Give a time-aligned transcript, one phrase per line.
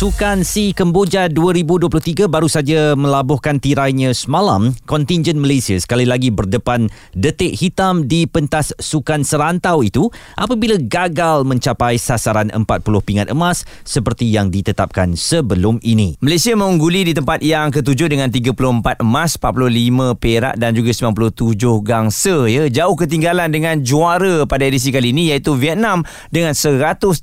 [0.00, 4.72] Sukan Si Kemboja 2023 baru saja melabuhkan tirainya semalam.
[4.88, 10.08] Kontingen Malaysia sekali lagi berdepan detik hitam di pentas sukan serantau itu
[10.40, 12.64] apabila gagal mencapai sasaran 40
[13.04, 16.16] pingat emas seperti yang ditetapkan sebelum ini.
[16.24, 22.48] Malaysia mengungguli di tempat yang ketujuh dengan 34 emas, 45 perak dan juga 97 gangsa
[22.48, 22.72] ya.
[22.72, 27.20] Jauh ketinggalan dengan juara pada edisi kali ini iaitu Vietnam dengan 136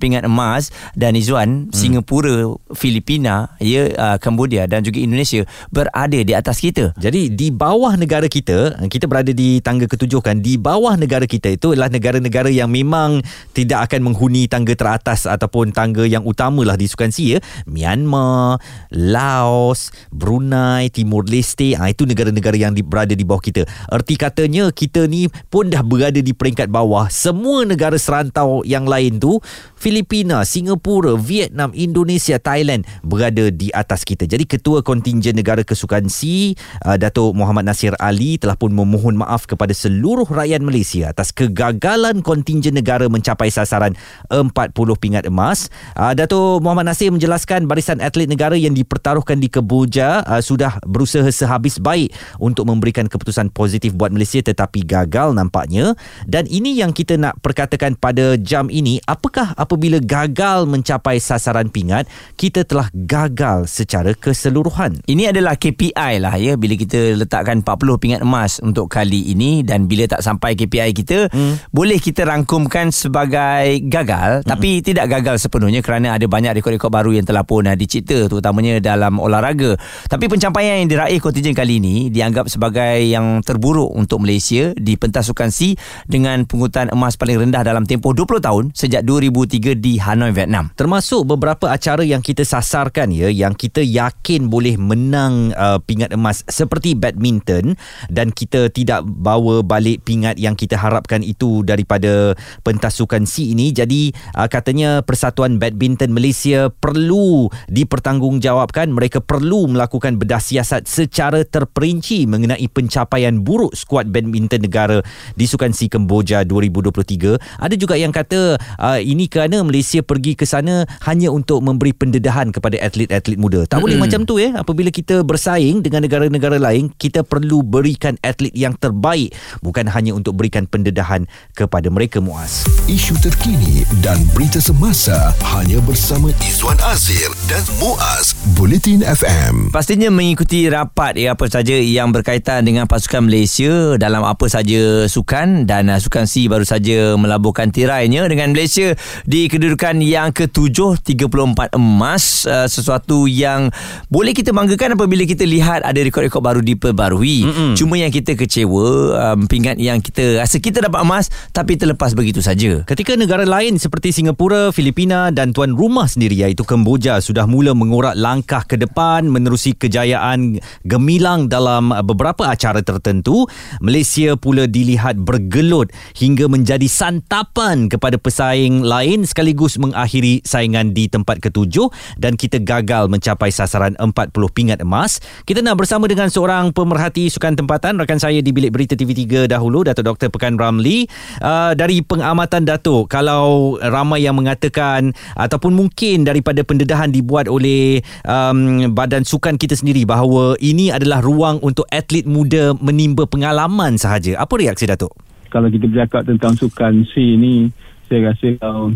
[0.00, 1.74] pingat emas dan Izzuan hmm.
[1.74, 5.42] Singapura, Filipina, ya uh, Cambodia dan juga Indonesia
[5.74, 6.94] berada di atas kita.
[6.94, 10.38] Jadi di bawah negara kita, kita berada di tangga ketujuh kan.
[10.38, 13.24] Di bawah negara kita itu adalah negara-negara yang memang
[13.56, 17.40] tidak akan menghuni tangga teratas ataupun tangga yang utamalah di Sukan ya.
[17.64, 18.60] Myanmar,
[18.92, 23.64] Laos, Brunei, Timur Leste, ah itu negara-negara yang di, berada di bawah kita.
[23.88, 27.08] Erti katanya kita ni pun dah berada di peringkat bawah.
[27.08, 29.40] Semua negara serantau yang lain tu,
[29.74, 34.28] Filipina, Singapura, Vietnam Vietnam, Indonesia, Thailand berada di atas kita.
[34.28, 36.52] Jadi Ketua Kontingen Negara Kesukan C,
[36.84, 42.20] uh, Datuk Muhammad Nasir Ali telah pun memohon maaf kepada seluruh rakyat Malaysia atas kegagalan
[42.20, 43.96] kontingen negara mencapai sasaran
[44.28, 44.52] 40
[45.00, 45.72] pingat emas.
[45.96, 51.32] Uh, Datuk Muhammad Nasir menjelaskan barisan atlet negara yang dipertaruhkan di Kebuja uh, sudah berusaha
[51.32, 55.96] sehabis baik untuk memberikan keputusan positif buat Malaysia tetapi gagal nampaknya.
[56.28, 61.70] Dan ini yang kita nak perkatakan pada jam ini, apakah apabila gagal mencapai sasaran sasaran
[61.70, 64.98] pingat kita telah gagal secara keseluruhan.
[65.06, 69.86] Ini adalah KPI lah ya bila kita letakkan 40 pingat emas untuk kali ini dan
[69.86, 71.70] bila tak sampai KPI kita hmm.
[71.70, 74.48] boleh kita rangkumkan sebagai gagal hmm.
[74.50, 79.22] tapi tidak gagal sepenuhnya kerana ada banyak rekod-rekod baru yang telah pun dicipta terutamanya dalam
[79.22, 79.78] olahraga.
[80.10, 85.28] Tapi pencapaian yang diraih kontingen kali ini dianggap sebagai yang terburuk untuk Malaysia di pentas
[85.30, 85.76] sukan C
[86.08, 90.72] dengan pungutan emas paling rendah dalam tempoh 20 tahun sejak 2003 di Hanoi, Vietnam.
[90.72, 96.40] Termasuk beberapa acara yang kita sasarkan ya yang kita yakin boleh menang uh, pingat emas
[96.48, 97.76] seperti badminton
[98.08, 102.32] dan kita tidak bawa balik pingat yang kita harapkan itu daripada
[102.64, 103.68] pentas sukan C ini.
[103.76, 108.88] Jadi uh, katanya Persatuan Badminton Malaysia perlu dipertanggungjawabkan.
[108.88, 115.04] Mereka perlu melakukan bedah siasat secara terperinci mengenai pencapaian buruk skuad badminton negara
[115.36, 120.46] di sukan C Kemboja 2023 ada juga yang kata uh, ini kerana Malaysia pergi ke
[120.46, 123.64] sana hanya untuk memberi pendedahan kepada atlet-atlet muda.
[123.64, 124.52] Tak boleh macam tu eh.
[124.52, 129.32] Apabila kita bersaing dengan negara-negara lain, kita perlu berikan atlet yang terbaik
[129.64, 131.24] bukan hanya untuk berikan pendedahan
[131.56, 132.68] kepada mereka Muaz.
[132.84, 139.72] Isu terkini dan berita semasa hanya bersama Izwan Azir dan Muaz Bulletin FM.
[139.72, 145.64] Pastinya mengikuti rapat ya apa saja yang berkaitan dengan pasukan Malaysia dalam apa saja sukan
[145.64, 148.92] dan uh, sukan C baru saja melabuhkan tirainya dengan Malaysia
[149.24, 153.70] di kedudukan yang ketujuh 34 emas uh, sesuatu yang
[154.08, 157.72] boleh kita banggakan apabila kita lihat ada rekod-rekod baru diperbarui Mm-mm.
[157.78, 162.42] cuma yang kita kecewa um, pingat yang kita rasa kita dapat emas tapi terlepas begitu
[162.42, 167.72] saja ketika negara lain seperti Singapura, Filipina dan tuan rumah sendiri iaitu Kemboja sudah mula
[167.72, 173.48] mengorak langkah ke depan menerusi kejayaan gemilang dalam beberapa acara tertentu
[173.82, 181.40] Malaysia pula dilihat bergelut hingga menjadi santapan kepada pesaing lain sekaligus mengakhiri saingan di tempat
[181.42, 184.12] ketujuh dan kita gagal mencapai sasaran 40
[184.52, 185.20] pingat emas.
[185.44, 189.86] Kita nak bersama dengan seorang pemerhati sukan tempatan rakan saya di bilik berita TV3 dahulu
[189.86, 191.06] Datuk Dr Pekan Ramli
[191.40, 198.90] uh, dari pengamatan Datuk kalau ramai yang mengatakan ataupun mungkin daripada pendedahan dibuat oleh um,
[198.92, 204.38] badan sukan kita sendiri bahawa ini adalah ruang untuk atlet muda menimba pengalaman sahaja.
[204.38, 205.12] Apa reaksi Datuk?
[205.48, 207.72] Kalau kita bercakap tentang sukan C ini,
[208.08, 208.92] saya rasa uh,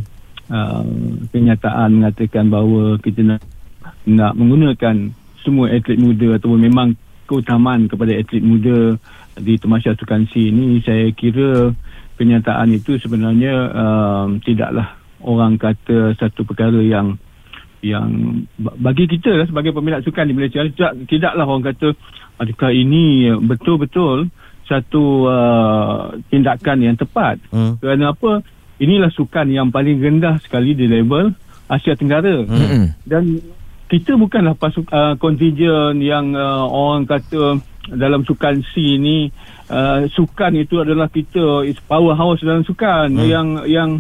[0.51, 0.87] uh,
[1.31, 3.41] kenyataan mengatakan bahawa kita nak,
[4.09, 6.89] nak menggunakan semua atlet muda ataupun memang
[7.27, 8.97] keutamaan kepada atlet muda
[9.39, 11.73] di Temasya Sukan C ini saya kira
[12.19, 17.17] kenyataan itu sebenarnya uh, tidaklah orang kata satu perkara yang
[17.83, 18.07] yang
[18.59, 21.89] bagi kita lah sebagai peminat sukan di Malaysia tidak, tidaklah orang kata
[22.39, 24.31] adakah ini betul-betul
[24.71, 27.83] satu uh, tindakan yang tepat hmm.
[27.83, 28.47] kerana apa
[28.83, 31.31] inilah sukan yang paling rendah sekali di level
[31.71, 32.43] Asia Tenggara.
[32.43, 32.87] Mm-hmm.
[33.07, 33.39] Dan
[33.87, 37.63] kita bukanlah pasuk uh, kontingen yang uh, orang kata
[37.93, 39.31] dalam sukan C ini
[39.71, 43.27] uh, sukan itu adalah kita is powerhouse dalam sukan mm.
[43.27, 43.91] yang yang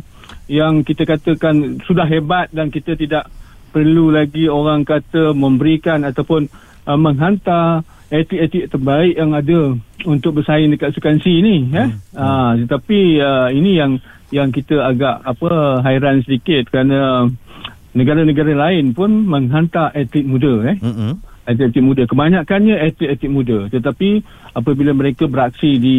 [0.51, 3.29] yang kita katakan sudah hebat dan kita tidak
[3.73, 6.49] perlu lagi orang kata memberikan ataupun
[6.89, 9.73] uh, menghantar atlet-atlet terbaik yang ada
[10.05, 13.97] untuk bersaing dekat Sukan C ni eh ah tetapi uh, ini yang
[14.29, 17.29] yang kita agak apa hairan sedikit kerana
[17.93, 20.77] negara-negara lain pun menghantar atlet muda eh?
[20.81, 21.13] Mm-mm.
[21.45, 22.03] atlet-atlet muda.
[22.09, 23.59] Kebanyakannya atlet-atlet muda.
[23.69, 24.11] Tetapi
[24.57, 25.99] apabila mereka beraksi di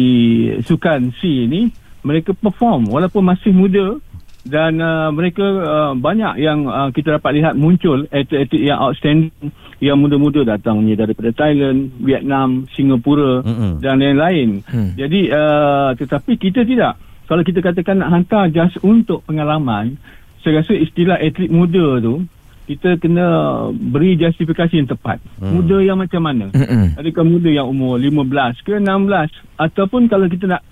[0.66, 1.70] Sukan C ni
[2.02, 2.90] mereka perform.
[2.90, 3.96] Walaupun masih muda
[4.44, 9.32] dan uh, mereka uh, banyak yang uh, kita dapat lihat muncul atlet-atlet yang outstanding
[9.80, 13.80] yang muda-muda datangnya daripada Thailand, Vietnam, Singapura Mm-mm.
[13.80, 14.60] dan lain-lain.
[14.68, 14.92] Hmm.
[14.94, 17.00] Jadi uh, tetapi kita tidak.
[17.24, 19.96] Kalau kita katakan nak hantar just untuk pengalaman,
[20.44, 22.28] saya rasa istilah atlet muda tu
[22.64, 23.26] kita kena
[23.72, 25.20] beri justifikasi yang tepat.
[25.40, 25.60] Hmm.
[25.60, 26.52] Muda yang macam mana?
[26.52, 27.00] Mm-mm.
[27.00, 30.62] Adakah muda yang umur 15 ke 16 ataupun kalau kita nak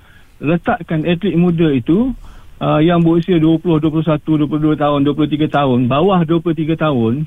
[0.41, 2.13] letakkan atlet muda itu
[2.63, 7.27] uh, yang berusia 20, 21, 22 tahun, 23 tahun, bawah 23 tahun.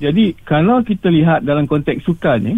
[0.00, 2.54] Jadi kalau kita lihat dalam konteks sukan ni,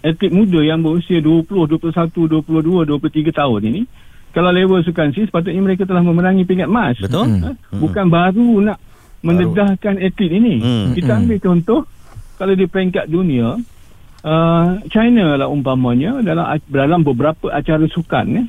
[0.00, 3.82] atlet muda yang berusia 20, 21, 22, 23 tahun ini,
[4.30, 6.96] kalau level sukan C sepatutnya mereka telah memenangi pingat emas.
[7.00, 7.40] Betul?
[7.42, 7.56] Ha?
[7.72, 8.78] Bukan baru nak
[9.24, 10.54] mendedahkan atlet ini.
[10.60, 10.92] Hmm.
[10.92, 11.80] Kita ambil contoh
[12.36, 13.56] kalau di peringkat dunia
[14.24, 18.44] uh, China lah umpamanya dalam dalam beberapa acara sukan ya.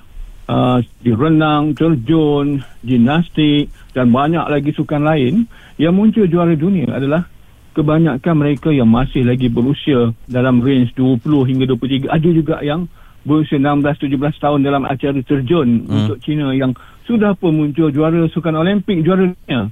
[0.48, 5.44] Uh, di renang, terjun, gimnastik dan banyak lagi sukan lain
[5.76, 7.28] yang muncul juara dunia adalah
[7.76, 11.20] kebanyakan mereka yang masih lagi berusia dalam range 20
[11.52, 12.88] hingga 23 ada juga yang
[13.28, 15.92] berusia 16 17 tahun dalam acara terjun hmm.
[15.92, 16.72] untuk China yang
[17.04, 19.68] sudah pun muncul juara sukan Olimpik juara dunia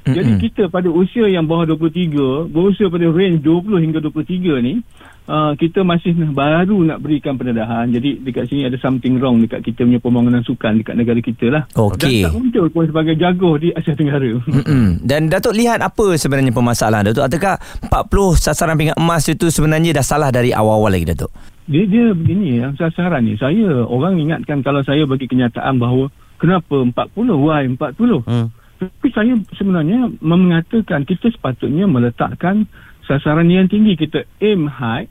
[0.00, 0.40] jadi Mm-mm.
[0.40, 4.80] kita pada usia yang bawah 23, berusia pada range 20 hingga 23 ni,
[5.26, 7.90] uh, kita masih baru nak berikan pendedahan.
[7.92, 11.62] Jadi dekat sini ada something wrong dekat kita punya pembangunan sukan dekat negara kita lah.
[11.76, 12.24] Okey.
[12.24, 14.32] Dan tak muncul pun sebagai jago di Asia Tenggara.
[14.40, 15.02] Mm-mm.
[15.04, 17.26] Dan Datuk lihat apa sebenarnya permasalahan Datuk?
[17.26, 17.58] Adakah
[17.90, 21.32] 40 sasaran pingat emas itu sebenarnya dah salah dari awal-awal lagi Datuk?
[21.70, 23.38] dia, dia begini yang sasaran ni.
[23.38, 26.10] Saya, orang ingatkan kalau saya bagi kenyataan bahawa
[26.42, 28.26] kenapa 40, why 40?
[28.26, 28.50] Hmm.
[28.80, 32.66] Tapi saya sebenarnya mengatakan kita sepatutnya meletakkan
[33.10, 33.98] sasaran yang tinggi.
[33.98, 35.10] Kita aim high.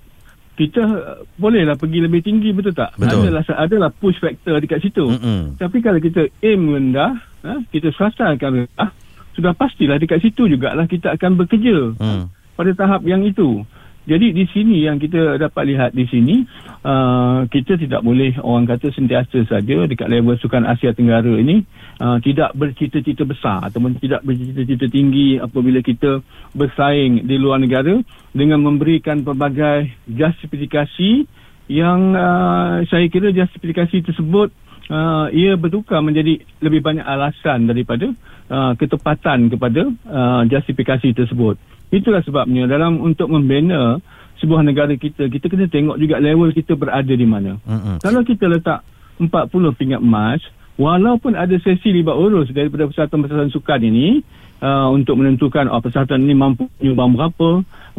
[0.55, 2.95] Kita uh, bolehlah pergi lebih tinggi betul tak?
[2.95, 3.27] Betul.
[3.27, 5.07] Adalah adalah push factor dekat situ.
[5.07, 5.59] Mm-mm.
[5.59, 8.91] Tapi kalau kita aim rendah, ha, kita sasaran rendah,
[9.39, 12.27] sudah pastilah dekat situ jugalah kita akan bekerja Hmm.
[12.59, 13.63] pada tahap yang itu.
[14.09, 16.41] Jadi di sini yang kita dapat lihat di sini
[16.81, 21.61] uh, kita tidak boleh orang kata sentiasa saja dekat level sukan Asia Tenggara ini
[22.01, 26.25] uh, tidak bercita-cita besar ataupun tidak bercita-cita tinggi apabila kita
[26.57, 28.01] bersaing di luar negara
[28.33, 31.29] dengan memberikan pelbagai justifikasi
[31.69, 34.49] yang uh, saya kira justifikasi tersebut
[34.89, 38.09] uh, ia bertukar menjadi lebih banyak alasan daripada
[38.49, 41.61] uh, ketepatan kepada uh, justifikasi tersebut.
[41.89, 43.97] Itulah sebabnya dalam untuk membina
[44.39, 47.59] sebuah negara kita, kita kena tengok juga level kita berada di mana.
[47.65, 47.99] Mm-mm.
[47.99, 48.85] Kalau kita letak
[49.19, 49.27] 40
[49.75, 50.39] pingat emas,
[50.79, 54.23] walaupun ada sesi libat urus daripada persatuan-persatuan sukan ini
[54.63, 57.49] uh, untuk menentukan oh, persatuan ini mampu menyumbang berapa,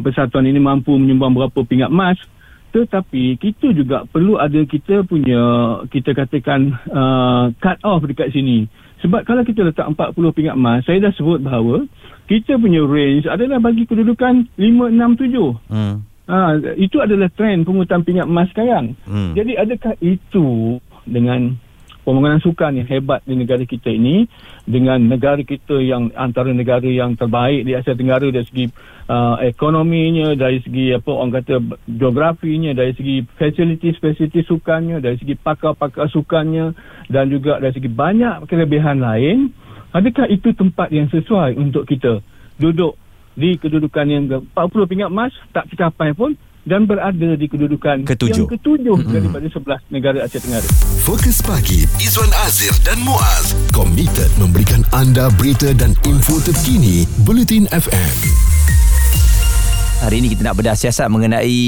[0.01, 2.17] persatuan ini mampu menyumbang berapa pingat emas,
[2.73, 5.43] tetapi kita juga perlu ada kita punya
[5.93, 8.65] kita katakan uh, cut off dekat sini.
[9.01, 11.89] Sebab kalau kita letak 40 pingat emas, saya dah sebut bahawa
[12.29, 15.73] kita punya range adalah bagi kedudukan 5, 6, 7.
[15.73, 15.97] Hmm.
[16.31, 18.95] Ha, itu adalah trend pengurutan pingat emas sekarang.
[19.09, 19.35] Hmm.
[19.35, 20.79] Jadi adakah itu
[21.09, 21.59] dengan
[22.03, 24.25] pembangunan sukan yang hebat di negara kita ini
[24.65, 28.67] dengan negara kita yang antara negara yang terbaik di Asia Tenggara dari segi
[29.11, 31.55] uh, ekonominya, dari segi apa orang kata
[31.87, 36.73] geografinya, dari segi facility-facility sukannya, dari segi pakar-pakar sukannya
[37.11, 39.53] dan juga dari segi banyak kelebihan lain,
[39.93, 42.23] adakah itu tempat yang sesuai untuk kita
[42.61, 42.97] duduk
[43.35, 48.45] di kedudukan yang ke- 40 pingat emas tak tercapai pun dan berada di kedudukan Ketujuh.
[48.45, 50.69] yang ketujuh daripada 11 negara Asia Tenggara.
[51.05, 58.50] Fokus pagi Izwan Azir dan Muaz komited memberikan anda berita dan info terkini Bulletin FM.
[60.01, 61.61] Hari ini kita nak bedah siasat mengenai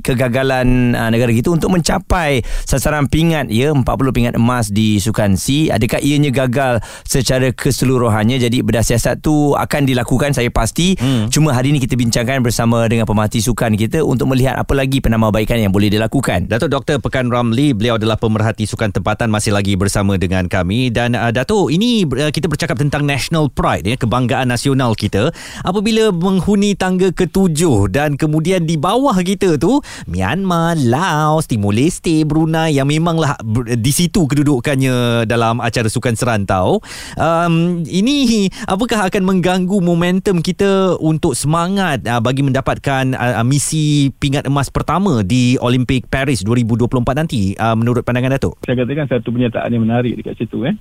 [0.00, 5.68] kegagalan uh, negara kita untuk mencapai sasaran pingat ya 40 pingat emas di Sukan C.
[5.68, 8.40] Adakah ianya gagal secara keseluruhannya?
[8.40, 10.96] Jadi bedah siasat tu akan dilakukan saya pasti.
[10.96, 11.28] Hmm.
[11.28, 15.60] Cuma hari ini kita bincangkan bersama dengan pemerhati sukan kita untuk melihat apa lagi penambahbaikan
[15.60, 16.48] yang boleh dilakukan.
[16.48, 17.04] Datuk Dr.
[17.04, 21.68] Pekan Ramli, beliau adalah pemerhati sukan tempatan masih lagi bersama dengan kami dan uh, Datuk,
[21.68, 27.73] ini uh, kita bercakap tentang national pride ya, kebanggaan nasional kita apabila menghuni tangga ketujuh
[27.90, 33.36] dan kemudian di bawah kita tu Myanmar, Laos, Timor Leste, Brunei yang memanglah
[33.78, 36.78] di situ kedudukannya dalam acara sukan serantau.
[37.18, 44.46] Um, ini apakah akan mengganggu momentum kita untuk semangat uh, bagi mendapatkan uh, misi pingat
[44.46, 48.60] emas pertama di Olimpik Paris 2024 nanti uh, menurut pandangan Datuk?
[48.64, 50.74] Saya katakan satu pernyataan yang menarik dekat situ eh.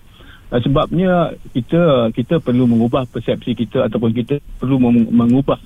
[0.54, 4.78] Uh, sebabnya kita kita perlu mengubah persepsi kita ataupun kita perlu
[5.10, 5.58] mengubah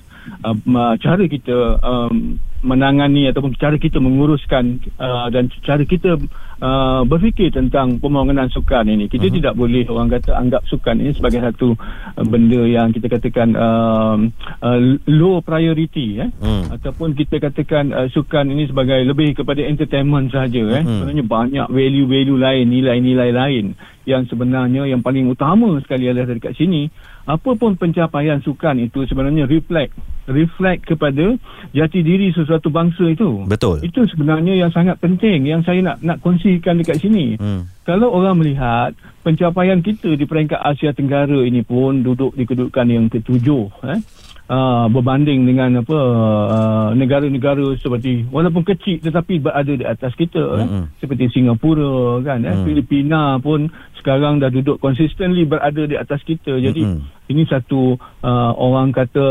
[0.48, 6.18] uh, cara kita um, menangani ataupun cara kita menguruskan uh, dan cara kita
[6.58, 9.06] uh, berfikir tentang pembangunan sukan ini.
[9.06, 9.36] Kita uh-huh.
[9.38, 14.18] tidak boleh orang kata anggap sukan ini sebagai satu uh, benda yang kita katakan uh,
[14.62, 16.74] uh, low priority eh uh-huh.
[16.74, 20.82] ataupun kita katakan uh, sukan ini sebagai lebih kepada entertainment saja eh.
[20.82, 21.06] Uh-huh.
[21.06, 23.66] Sebenarnya banyak value-value lain, nilai-nilai lain
[24.08, 26.88] yang sebenarnya yang paling utama sekali adalah dekat sini
[27.28, 29.92] apa pun pencapaian sukan itu sebenarnya reflect
[30.28, 31.36] reflect kepada
[31.76, 33.44] jati diri sesuatu bangsa itu.
[33.48, 33.84] Betul.
[33.84, 37.36] Itu sebenarnya yang sangat penting yang saya nak nak kongsikan dekat sini.
[37.36, 37.68] Hmm.
[37.84, 38.92] Kalau orang melihat
[39.24, 44.00] pencapaian kita di peringkat Asia Tenggara ini pun duduk di kedudukan yang ketujuh eh
[44.48, 50.88] Uh, berbanding dengan apa uh, negara-negara seperti walaupun kecil tetapi berada di atas kita mm-hmm.
[50.88, 52.64] eh, seperti Singapura kan eh, mm.
[52.64, 53.68] Filipina pun
[54.00, 57.28] sekarang dah duduk consistently berada di atas kita jadi mm-hmm.
[57.28, 59.28] ini satu uh, orang kata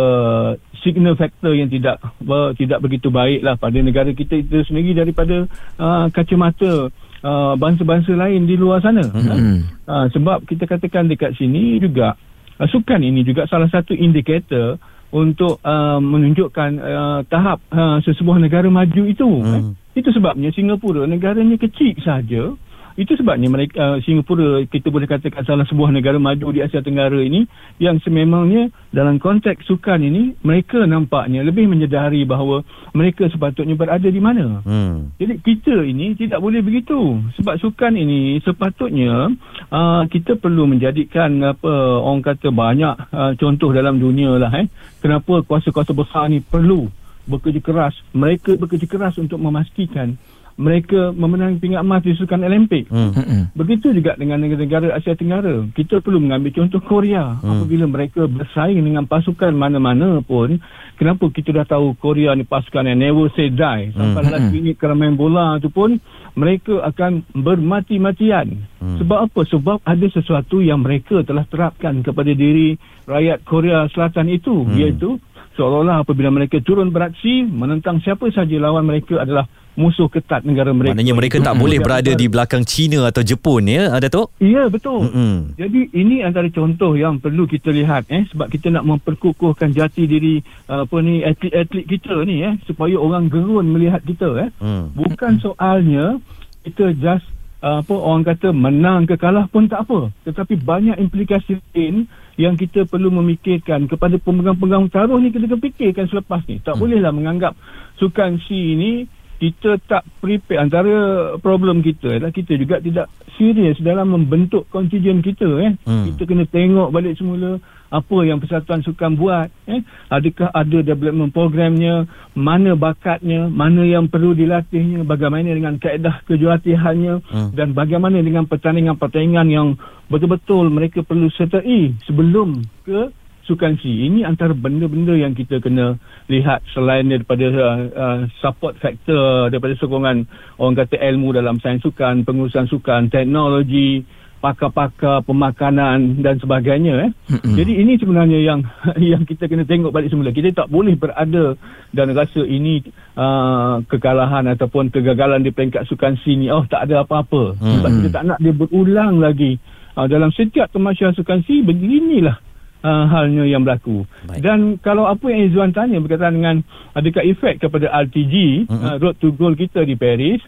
[0.85, 5.49] signal factor yang tidak uh, tidak begitu baik lah pada negara kita itu sendiri daripada
[5.81, 6.93] uh, kacamata
[7.25, 9.81] uh, bangsa-bangsa lain di luar sana mm-hmm.
[9.81, 12.13] uh, sebab kita katakan dekat sini juga
[12.61, 14.77] uh, sukan ini juga salah satu indikator
[15.11, 19.27] untuk uh, menunjukkan uh, tahap uh, sesebuah negara maju itu.
[19.27, 19.55] Hmm.
[19.55, 19.63] Eh.
[20.03, 22.53] Itu sebabnya Singapura negaranya kecil saja
[22.97, 27.21] itu sebabnya mereka uh, Singapura kita boleh katakan salah sebuah negara maju di Asia Tenggara
[27.21, 27.45] ini
[27.77, 32.65] yang sememangnya dalam konteks sukan ini mereka nampaknya lebih menyedari bahawa
[32.97, 34.65] mereka sepatutnya berada di mana.
[34.65, 35.13] Hmm.
[35.21, 39.29] Jadi kita ini tidak boleh begitu sebab sukan ini sepatutnya
[39.69, 44.65] uh, kita perlu menjadikan apa orang kata banyak uh, contoh dalam dunia lah eh.
[44.97, 46.89] Kenapa kuasa-kuasa besar ni perlu
[47.27, 47.93] bekerja keras.
[48.15, 50.17] Mereka bekerja keras untuk memastikan
[50.57, 52.89] mereka memenangi pingat emas di sukan Olimpik.
[52.89, 53.13] Hmm.
[53.13, 53.53] hmm.
[53.53, 55.69] Begitu juga dengan negara-negara Asia Tenggara.
[55.69, 57.37] Kita perlu mengambil contoh Korea.
[57.37, 57.61] Hmm.
[57.61, 60.57] Apabila mereka bersaing dengan pasukan mana-mana pun,
[60.97, 63.93] kenapa kita dah tahu Korea ni pasukan yang never say die.
[63.93, 64.33] Sampai hmm.
[64.33, 66.01] last minute kalau main bola tu pun,
[66.33, 68.57] mereka akan bermati-matian.
[68.81, 68.97] Hmm.
[68.97, 69.41] Sebab apa?
[69.45, 74.65] Sebab ada sesuatu yang mereka telah terapkan kepada diri rakyat Korea Selatan itu.
[74.65, 74.73] Hmm.
[74.73, 75.21] Iaitu,
[75.57, 80.97] seolah-olah apabila mereka turun beraksi, menentang siapa saja lawan mereka adalah musuh ketat negara mereka.
[80.97, 84.33] Maknanya mereka tak boleh berada di belakang China atau Jepun ya, Datuk?
[84.41, 85.05] Ya, betul.
[85.05, 85.37] Mm-hmm.
[85.53, 90.41] Jadi ini antara contoh yang perlu kita lihat eh sebab kita nak memperkukuhkan jati diri
[90.65, 94.49] apa ni atlet-atlet kita ni eh supaya orang gerun melihat kita eh.
[94.57, 94.97] Mm.
[94.97, 96.17] Bukan soalnya
[96.65, 101.61] kita just uh, apa orang kata menang ke kalah pun tak apa, tetapi banyak implikasi
[101.73, 102.05] lain
[102.37, 106.61] yang kita perlu memikirkan kepada pemegang-pegang taruh ni kita kena fikirkan selepas ni.
[106.61, 106.79] Tak mm.
[106.79, 107.53] bolehlah menganggap
[107.97, 108.91] sukan C ini
[109.37, 110.95] kita tak prepare antara
[111.37, 116.05] problem kita adalah kita juga tidak serius dalam membentuk kontijen kita eh hmm.
[116.13, 122.09] kita kena tengok balik semula apa yang persatuan sukan buat eh adakah ada development programnya
[122.33, 127.49] mana bakatnya mana yang perlu dilatihnya bagaimana dengan kaedah kejuaratihannya hmm.
[127.53, 129.67] dan bagaimana dengan pertandingan-pertandingan yang
[130.09, 133.13] betul-betul mereka perlu sertai sebelum ke
[133.47, 133.87] sukan C.
[133.87, 135.95] Ini antara benda-benda yang kita kena
[136.27, 140.27] lihat selain daripada uh, uh, support factor daripada sokongan
[140.59, 144.03] orang kata ilmu dalam sains sukan, pengurusan sukan, teknologi,
[144.37, 147.11] pakar-pakar pemakanan dan sebagainya eh.
[147.33, 147.55] Mm-hmm.
[147.57, 148.59] Jadi ini sebenarnya yang
[149.15, 150.29] yang kita kena tengok balik semula.
[150.29, 151.57] Kita tak boleh berada
[151.91, 152.85] dan rasa ini
[153.17, 157.57] uh, kekalahan ataupun kegagalan di peringkat sukan C ni oh tak ada apa-apa.
[157.57, 157.73] Mm-hmm.
[157.81, 159.57] Sebab kita tak nak dia berulang lagi.
[159.97, 162.46] Uh, dalam setiap kemasyarakat sukan C beginilah
[162.87, 164.07] uh, halnya yang berlaku.
[164.23, 164.39] Baik.
[164.39, 166.63] Dan kalau apa yang Izzuan tanya berkaitan dengan
[166.95, 168.73] adakah efek kepada RTG, uh-huh.
[168.73, 170.39] uh, road to goal kita di Paris,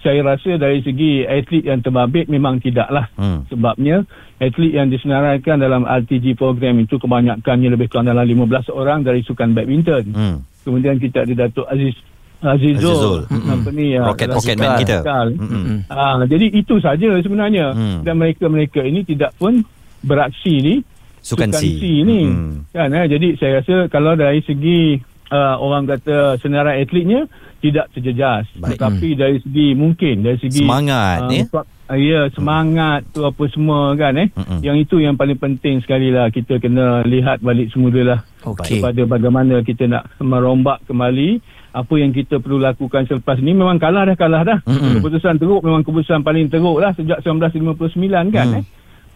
[0.00, 3.12] saya rasa dari segi atlet yang terbabit memang tidaklah.
[3.20, 3.44] Hmm.
[3.52, 4.08] Sebabnya
[4.40, 9.52] atlet yang disenaraikan dalam RTG program itu kebanyakannya lebih kurang dalam 15 orang dari sukan
[9.52, 10.04] badminton.
[10.16, 10.36] Hmm.
[10.64, 11.96] Kemudian kita ada Datuk Aziz
[12.40, 13.52] Azizul, Azizul.
[13.52, 15.04] apa ni ya, rocket rocket man kita.
[15.04, 15.92] Mm-hmm.
[15.92, 18.00] Ha, jadi itu saja sebenarnya hmm.
[18.00, 19.60] dan mereka-mereka ini tidak pun
[20.00, 20.74] beraksi ni
[21.20, 21.64] sukan, C.
[22.02, 22.72] ni hmm.
[22.72, 23.06] kan eh?
[23.06, 24.96] jadi saya rasa kalau dari segi
[25.30, 27.28] uh, orang kata senarai atletnya
[27.60, 28.76] tidak terjejas Baik.
[28.76, 29.18] tetapi hmm.
[29.20, 34.16] dari segi mungkin dari segi semangat uh, ya uh, ya semangat tu apa semua kan
[34.16, 34.60] eh Mm-mm.
[34.64, 38.80] yang itu yang paling penting sekali lah kita kena lihat balik semula lah Okey.
[38.80, 44.02] kepada bagaimana kita nak merombak kembali apa yang kita perlu lakukan selepas ni memang kalah
[44.02, 44.98] dah kalah dah Mm-mm.
[44.98, 48.58] keputusan teruk memang keputusan paling teruk lah sejak 1959 kan Mm.
[48.58, 48.64] eh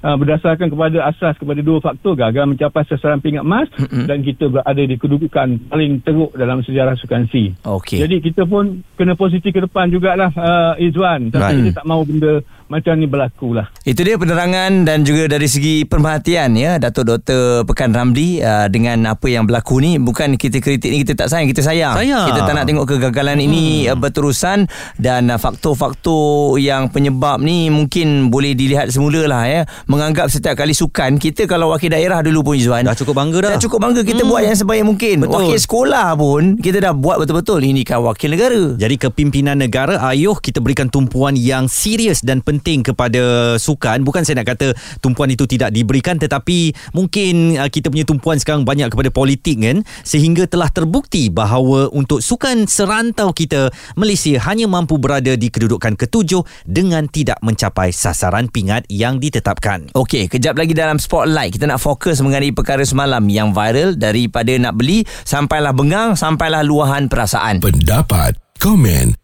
[0.05, 4.05] Uh, berdasarkan kepada asas kepada dua faktor gagal mencapai sasaran pingat emas Mm-mm.
[4.05, 7.57] dan kita berada di kedudukan paling teruk dalam sejarah sukan C.
[7.65, 8.05] Okey.
[8.05, 11.33] Jadi kita pun kena positif ke depan jugalah uh, Izwan.
[11.33, 11.73] Tapi Right.
[11.73, 13.69] kita tak mahu benda macam ni berlaku lah.
[13.85, 17.69] Itu dia penerangan dan juga dari segi pemerhatian ya Datuk Dr.
[17.69, 21.49] Pekan Ramli uh, dengan apa yang berlaku ni bukan kita kritik ni kita tak sayang
[21.51, 21.95] kita sayang.
[21.97, 22.27] Sayang.
[22.33, 23.47] Kita tak nak tengok kegagalan hmm.
[23.47, 24.67] ini uh, berterusan
[24.97, 30.73] dan uh, faktor-faktor yang penyebab ni mungkin boleh dilihat semula lah ya menganggap setiap kali
[30.73, 33.51] sukan kita kalau wakil daerah dulu pun Izwan Dah cukup bangga dah.
[33.57, 34.31] Dah cukup bangga kita hmm.
[34.31, 35.17] buat yang sebaik mungkin.
[35.25, 35.37] Betul.
[35.37, 38.63] Wakil sekolah pun kita dah buat betul-betul ini kan wakil negara.
[38.77, 44.07] Jadi kepimpinan negara ayuh kita berikan tumpuan yang serius dan penting kepada sukan.
[44.07, 44.71] Bukan saya nak kata
[45.03, 49.83] tumpuan itu tidak diberikan tetapi mungkin uh, kita punya tumpuan sekarang banyak kepada politik kan
[50.07, 56.47] sehingga telah terbukti bahawa untuk sukan serantau kita Malaysia hanya mampu berada di kedudukan ketujuh
[56.63, 59.91] dengan tidak mencapai sasaran pingat yang ditetapkan.
[59.99, 64.79] Okey, kejap lagi dalam spotlight kita nak fokus mengenai perkara semalam yang viral daripada nak
[64.79, 67.59] beli sampailah bengang sampailah luahan perasaan.
[67.59, 69.24] Pendapat, komen